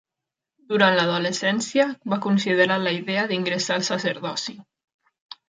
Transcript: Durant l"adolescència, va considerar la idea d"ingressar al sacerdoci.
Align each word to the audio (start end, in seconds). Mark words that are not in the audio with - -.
Durant 0.71 0.95
l"adolescència, 0.95 1.85
va 2.13 2.19
considerar 2.27 2.79
la 2.85 2.95
idea 3.01 3.27
d"ingressar 3.33 3.79
al 3.79 3.87
sacerdoci. 3.93 4.59